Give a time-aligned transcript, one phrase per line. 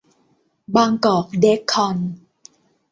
[0.75, 1.97] บางกอก เดค-คอน